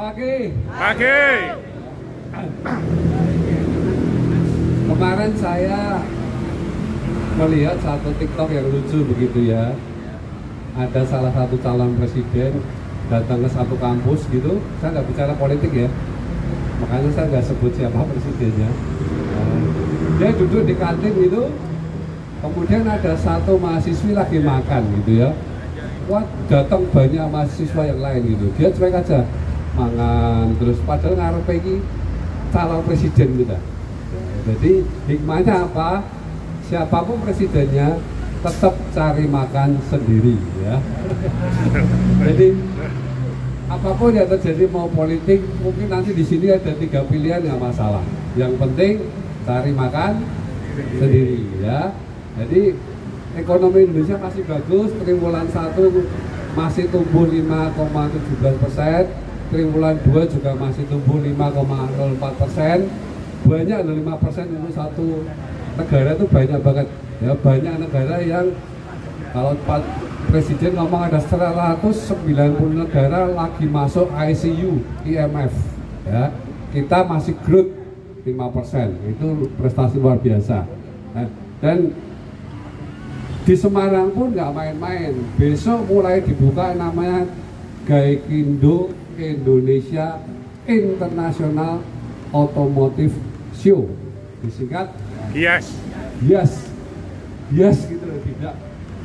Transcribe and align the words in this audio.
Pagi. 0.00 0.48
Pagi. 0.64 1.20
Kemarin 4.88 5.32
saya 5.36 6.00
melihat 7.36 7.76
satu 7.84 8.08
TikTok 8.16 8.48
yang 8.48 8.64
lucu 8.72 9.04
begitu 9.04 9.52
ya. 9.52 9.76
Ada 10.72 11.04
salah 11.04 11.28
satu 11.36 11.52
calon 11.60 12.00
presiden 12.00 12.64
datang 13.12 13.44
ke 13.44 13.48
satu 13.52 13.76
kampus 13.76 14.24
gitu. 14.32 14.56
Saya 14.80 14.96
nggak 14.96 15.06
bicara 15.12 15.36
politik 15.36 15.68
ya. 15.68 15.88
Makanya 16.80 17.12
saya 17.12 17.26
nggak 17.36 17.44
sebut 17.52 17.72
siapa 17.76 18.00
presidennya. 18.00 18.72
Dia 20.16 20.32
duduk 20.32 20.64
di 20.64 20.80
kantin 20.80 21.12
gitu. 21.12 21.52
Kemudian 22.40 22.88
ada 22.88 23.12
satu 23.20 23.60
mahasiswi 23.60 24.16
lagi 24.16 24.40
makan 24.40 24.80
gitu 25.04 25.28
ya. 25.28 25.36
Wah 26.08 26.24
datang 26.48 26.88
banyak 26.88 27.28
mahasiswa 27.28 27.84
yang 27.84 28.00
lain 28.00 28.32
gitu. 28.32 28.48
Dia 28.56 28.72
cuek 28.72 28.96
aja 28.96 29.28
mangan 29.74 30.54
terus 30.58 30.78
padahal 30.82 31.14
ngarep 31.16 31.48
ini 31.62 31.74
calon 32.50 32.82
presiden 32.84 33.28
kita. 33.38 33.58
Jadi 34.46 34.72
hikmahnya 35.06 35.70
apa? 35.70 36.02
Siapa 36.66 37.02
pun 37.02 37.18
presidennya 37.22 37.98
tetap 38.40 38.74
cari 38.94 39.26
makan 39.28 39.78
sendiri 39.90 40.38
ya. 40.64 40.80
Jadi 42.26 42.48
apa 43.70 43.90
pun 43.94 44.10
yang 44.10 44.26
terjadi 44.26 44.66
mau 44.66 44.90
politik 44.90 45.46
mungkin 45.62 45.86
nanti 45.86 46.10
di 46.10 46.26
sini 46.26 46.50
ada 46.50 46.74
tiga 46.74 47.06
pilihan 47.06 47.46
nggak 47.46 47.60
masalah. 47.60 48.02
Yang 48.34 48.58
penting 48.58 48.94
cari 49.46 49.70
makan 49.70 50.12
sendiri 50.98 51.40
ya. 51.62 51.94
Jadi 52.38 52.74
ekonomi 53.38 53.86
Indonesia 53.86 54.18
masih 54.18 54.42
bagus, 54.42 54.90
triwulan 55.02 55.46
satu 55.54 56.02
masih 56.58 56.90
tumbuh 56.90 57.30
5,17 57.30 58.62
persen, 58.62 59.04
triwulan 59.50 59.98
2 60.06 60.32
juga 60.32 60.54
masih 60.54 60.86
tumbuh 60.86 61.18
5,04 61.18 62.40
persen. 62.40 62.78
Banyak 63.44 63.76
ada 63.82 63.92
5 63.92 64.22
persen 64.22 64.44
itu 64.46 64.70
satu 64.70 65.06
negara 65.74 66.10
itu 66.14 66.26
banyak 66.30 66.60
banget. 66.62 66.86
Ya 67.20 67.32
banyak 67.36 67.74
negara 67.82 68.16
yang 68.22 68.46
kalau 69.30 69.54
Pak 69.66 69.82
Presiden 70.30 70.78
ngomong 70.78 71.10
ada 71.10 71.18
190 71.18 72.30
negara 72.70 73.26
lagi 73.30 73.66
masuk 73.66 74.06
ICU, 74.14 74.82
IMF. 75.02 75.54
Ya, 76.06 76.30
kita 76.70 77.02
masih 77.02 77.34
growth 77.42 77.74
5 78.22 78.54
persen. 78.54 78.94
Itu 79.10 79.50
prestasi 79.58 79.98
luar 79.98 80.22
biasa. 80.22 80.66
Nah, 81.14 81.26
dan 81.58 81.90
di 83.42 83.54
Semarang 83.58 84.14
pun 84.14 84.30
nggak 84.30 84.50
main-main. 84.54 85.14
Besok 85.34 85.90
mulai 85.90 86.22
dibuka 86.22 86.76
namanya 86.78 87.26
Gaikindo 87.90 88.94
Indonesia 89.18 90.22
International 90.62 91.82
Automotive 92.30 93.18
Show. 93.58 93.90
Disingkat 94.46 94.94
Yes. 95.34 95.74
Gias. 96.22 96.52
Gias 97.50 97.78
gitu 97.90 98.02
loh, 98.06 98.22
tidak. 98.22 98.54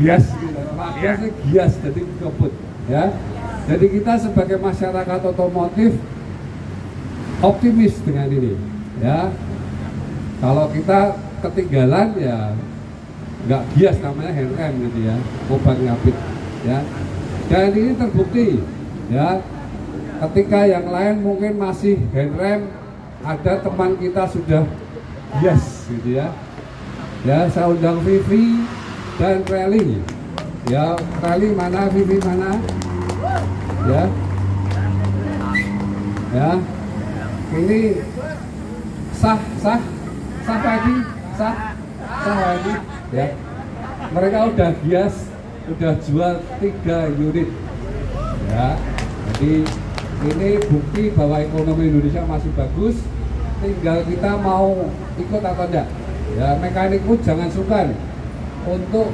Gias 0.00 0.24
gitu. 0.32 0.60
Makanya 0.76 1.28
Gias 1.48 1.72
jadi 1.84 2.00
kebut 2.00 2.52
ya. 2.88 3.04
Jadi 3.68 3.86
kita 4.00 4.12
sebagai 4.16 4.56
masyarakat 4.56 5.20
otomotif 5.28 5.92
optimis 7.44 7.94
dengan 8.00 8.32
ini 8.32 8.56
ya. 9.04 9.28
Kalau 10.40 10.72
kita 10.72 11.20
ketinggalan 11.44 12.16
ya 12.16 12.56
nggak 13.48 13.62
gias 13.72 13.96
namanya 14.04 14.36
hand 14.36 14.52
rem 14.52 14.72
gitu 14.84 14.98
ya 15.08 15.16
obat 15.48 15.76
ngapit 15.80 16.16
ya 16.68 16.84
dan 17.50 17.74
ini 17.74 17.92
terbukti 17.98 18.62
ya. 19.10 19.42
Ketika 20.20 20.68
yang 20.68 20.86
lain 20.86 21.24
mungkin 21.24 21.56
masih 21.58 21.96
hand 22.14 22.36
rem 22.38 22.60
ada 23.24 23.58
teman 23.58 23.96
kita 23.98 24.28
sudah 24.30 24.62
gias 25.42 25.88
gitu 25.90 26.20
ya. 26.20 26.30
Ya 27.26 27.50
saya 27.50 27.74
undang 27.74 27.98
Vivi 28.06 28.62
dan 29.18 29.42
Rally. 29.50 29.98
Ya 30.70 30.94
Rally 31.24 31.48
mana 31.56 31.90
Vivi 31.90 32.16
mana? 32.22 32.54
Ya. 33.88 34.02
Ya. 36.30 36.50
Ini 37.50 37.80
sah 39.10 39.40
sah 39.58 39.80
sah 40.46 40.58
pagi 40.62 40.96
sah 41.34 41.54
sah 41.98 42.36
pagi 42.38 42.74
ya. 43.10 43.26
Mereka 44.14 44.38
udah 44.54 44.70
gias 44.84 45.29
udah 45.68 45.92
jual 46.00 46.32
tiga 46.62 46.98
unit. 47.12 47.48
Ya 48.48 48.78
jadi 49.34 49.52
ini 50.20 50.50
bukti 50.68 51.02
bahwa 51.12 51.36
ekonomi 51.40 51.92
Indonesia 51.92 52.24
masih 52.24 52.50
bagus. 52.56 52.96
Tinggal 53.60 54.08
kita 54.08 54.40
mau 54.40 54.88
ikut 55.20 55.42
atau 55.44 55.68
enggak 55.68 55.88
ya 56.38 56.54
mekanik 56.62 57.02
pun 57.02 57.18
jangan 57.20 57.48
sungkan 57.50 57.86
untuk 58.68 59.08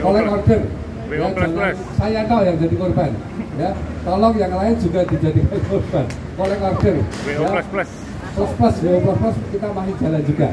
collect 0.00 0.24
plus. 0.24 0.36
order. 0.40 0.62
Ya, 1.04 1.30
jangan, 1.30 1.76
saya 2.00 2.20
tahu 2.24 2.40
yang 2.48 2.56
jadi 2.56 2.74
korban. 2.80 3.10
Ya 3.54 3.70
tolong 4.02 4.34
yang 4.40 4.52
lain 4.56 4.74
juga 4.80 5.00
dijadikan 5.04 5.60
korban. 5.70 6.06
Collect 6.34 6.62
order. 6.64 6.94
Ya. 7.28 7.38
plus 7.38 7.68
plus. 7.68 7.90
plus 8.34 8.52
plus 8.56 8.76
WO 8.82 8.98
plus 9.04 9.18
plus 9.20 9.36
kita 9.52 9.68
masih 9.70 9.94
jalan 10.00 10.22
juga. 10.24 10.48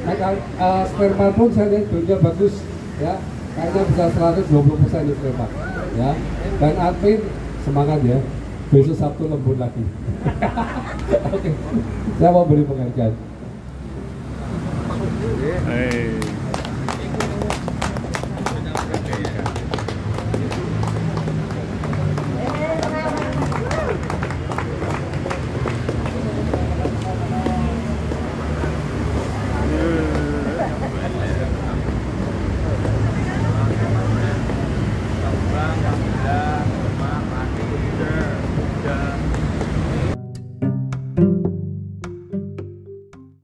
Nah, 0.00 0.14
uh, 0.56 0.82
spare 0.88 1.14
part 1.14 1.32
pun 1.36 1.48
saya 1.52 1.68
lihat 1.68 2.20
bagus. 2.24 2.54
Ya 3.00 3.14
kayaknya 3.56 3.82
bisa 3.88 4.04
120 4.10 4.80
persen 4.86 5.02
part 5.34 5.52
ya. 5.96 6.10
Dan 6.60 6.74
admin 6.78 7.18
semangat 7.66 8.00
ya. 8.06 8.18
Besok 8.70 8.94
Sabtu 8.94 9.26
lembut 9.26 9.58
lagi. 9.58 9.82
Oke. 11.34 11.50
Saya 12.22 12.30
mau 12.30 12.46
beri 12.46 12.62
pengajian 12.62 13.12
Eh. 15.70 16.29